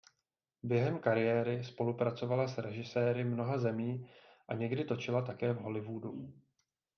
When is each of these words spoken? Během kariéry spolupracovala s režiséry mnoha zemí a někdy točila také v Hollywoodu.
Během 0.63 0.99
kariéry 0.99 1.63
spolupracovala 1.63 2.47
s 2.47 2.57
režiséry 2.57 3.23
mnoha 3.23 3.57
zemí 3.57 4.09
a 4.47 4.53
někdy 4.53 4.83
točila 4.83 5.21
také 5.21 5.53
v 5.53 5.57
Hollywoodu. 5.57 6.33